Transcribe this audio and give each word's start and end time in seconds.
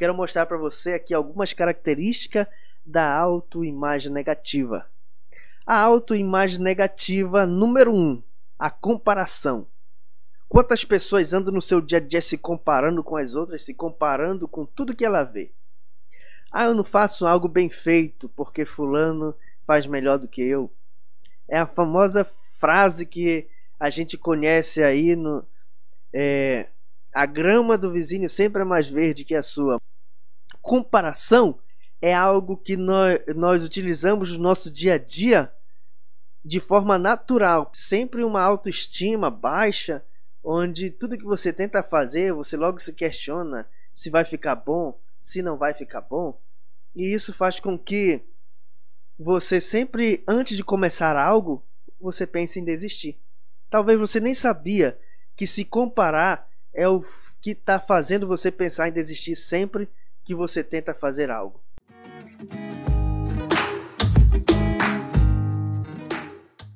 quero 0.00 0.14
mostrar 0.14 0.46
para 0.46 0.56
você 0.56 0.94
aqui 0.94 1.12
algumas 1.12 1.52
características 1.52 2.46
da 2.86 3.14
autoimagem 3.14 4.10
negativa. 4.10 4.86
A 5.66 5.78
autoimagem 5.78 6.58
negativa 6.58 7.44
número 7.44 7.92
1, 7.92 7.94
um, 7.94 8.22
a 8.58 8.70
comparação. 8.70 9.66
Quantas 10.48 10.86
pessoas 10.86 11.34
andam 11.34 11.52
no 11.52 11.60
seu 11.60 11.82
dia 11.82 11.98
a 11.98 12.00
dia 12.00 12.22
se 12.22 12.38
comparando 12.38 13.04
com 13.04 13.14
as 13.14 13.34
outras, 13.34 13.62
se 13.62 13.74
comparando 13.74 14.48
com 14.48 14.64
tudo 14.64 14.96
que 14.96 15.04
ela 15.04 15.22
vê? 15.22 15.50
Ah, 16.50 16.64
eu 16.64 16.74
não 16.74 16.82
faço 16.82 17.26
algo 17.26 17.46
bem 17.46 17.68
feito 17.68 18.26
porque 18.30 18.64
fulano 18.64 19.34
faz 19.66 19.86
melhor 19.86 20.18
do 20.18 20.26
que 20.26 20.40
eu. 20.40 20.72
É 21.46 21.58
a 21.58 21.66
famosa 21.66 22.26
frase 22.58 23.04
que 23.04 23.46
a 23.78 23.90
gente 23.90 24.16
conhece 24.16 24.82
aí 24.82 25.14
no 25.14 25.44
é, 26.10 26.68
a 27.12 27.26
grama 27.26 27.76
do 27.76 27.92
vizinho 27.92 28.30
sempre 28.30 28.62
é 28.62 28.64
mais 28.64 28.88
verde 28.88 29.24
que 29.26 29.34
a 29.34 29.42
sua. 29.42 29.80
Comparação 30.60 31.58
é 32.00 32.14
algo 32.14 32.56
que 32.56 32.76
nós, 32.76 33.18
nós 33.34 33.64
utilizamos 33.64 34.36
no 34.36 34.42
nosso 34.42 34.70
dia 34.70 34.94
a 34.94 34.98
dia 34.98 35.52
de 36.44 36.60
forma 36.60 36.98
natural. 36.98 37.70
Sempre 37.72 38.24
uma 38.24 38.42
autoestima 38.42 39.30
baixa, 39.30 40.04
onde 40.42 40.90
tudo 40.90 41.18
que 41.18 41.24
você 41.24 41.52
tenta 41.52 41.82
fazer, 41.82 42.32
você 42.32 42.56
logo 42.56 42.78
se 42.78 42.92
questiona 42.92 43.68
se 43.94 44.08
vai 44.08 44.24
ficar 44.24 44.54
bom, 44.54 44.98
se 45.20 45.42
não 45.42 45.58
vai 45.58 45.74
ficar 45.74 46.00
bom. 46.00 46.40
E 46.94 47.12
isso 47.12 47.34
faz 47.34 47.60
com 47.60 47.78
que 47.78 48.22
você 49.18 49.60
sempre, 49.60 50.24
antes 50.26 50.56
de 50.56 50.64
começar 50.64 51.16
algo, 51.16 51.62
você 52.00 52.26
pense 52.26 52.58
em 52.58 52.64
desistir. 52.64 53.20
Talvez 53.68 54.00
você 54.00 54.18
nem 54.18 54.32
sabia 54.32 54.98
que 55.36 55.46
se 55.46 55.64
comparar 55.64 56.48
é 56.72 56.88
o 56.88 57.04
que 57.42 57.50
está 57.50 57.78
fazendo 57.78 58.26
você 58.26 58.50
pensar 58.50 58.88
em 58.88 58.92
desistir 58.92 59.36
sempre 59.36 59.88
que 60.24 60.34
você 60.34 60.62
tenta 60.62 60.94
fazer 60.94 61.30
algo. 61.30 61.60